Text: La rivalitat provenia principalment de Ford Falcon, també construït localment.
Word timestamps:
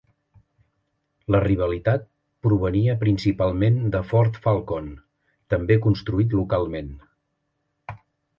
La 1.33 1.41
rivalitat 1.43 2.07
provenia 2.47 2.95
principalment 3.03 3.77
de 3.97 4.01
Ford 4.13 4.41
Falcon, 4.47 4.89
també 5.57 5.79
construït 5.85 6.35
localment. 6.41 6.91